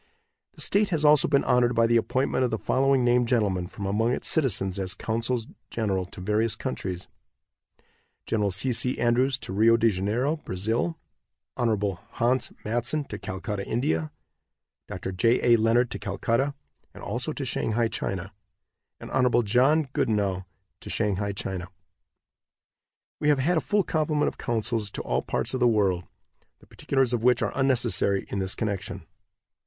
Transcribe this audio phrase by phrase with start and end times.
[0.53, 3.85] The state has also been honored by the appointment of the following named gentlemen from
[3.85, 7.07] among its citizens as consuls general to various countries:
[8.25, 8.49] Gen.
[8.49, 8.71] C.
[8.73, 8.97] C.
[8.97, 10.97] Andrews to Rio de Janeiro, Brazil;
[11.55, 11.99] Hon.
[12.13, 14.11] Hans Mattson to Calcutta, India;
[14.87, 15.11] Dr.
[15.11, 15.39] J.
[15.53, 15.55] A.
[15.55, 16.55] Leonard to Calcutta,
[16.95, 18.33] and also to Shanghai, China;
[18.99, 19.43] and Hon.
[19.45, 20.45] John Goodenow
[20.79, 21.67] to Shanghai, China.
[23.19, 26.05] We have had a full complement of consuls to all parts of the world,
[26.57, 29.05] the particulars of which are unnecessary in this connection.